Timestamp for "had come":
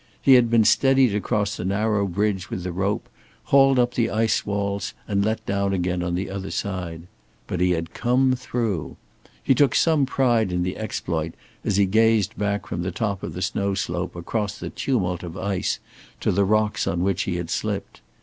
7.73-8.33